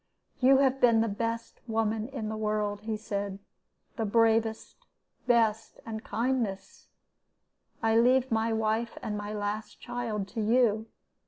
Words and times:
'You 0.39 0.57
have 0.57 0.81
been 0.81 1.01
the 1.01 1.07
best 1.07 1.61
woman 1.67 2.07
in 2.07 2.27
the 2.27 2.35
world,' 2.35 2.81
he 2.81 2.97
said 2.97 3.37
'the 3.97 4.05
bravest, 4.05 4.75
best, 5.27 5.79
and 5.85 6.03
kindest. 6.03 6.87
I 7.83 7.95
leave 7.97 8.31
my 8.31 8.51
wife 8.51 8.97
and 9.03 9.15
my 9.15 9.31
last 9.31 9.79
child 9.79 10.27
to 10.29 10.41
you. 10.41 10.87